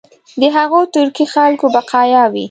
[0.41, 2.39] د هغو ترکي خلکو بقایا وي.